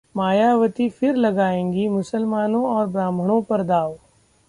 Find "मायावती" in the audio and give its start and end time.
0.15-0.89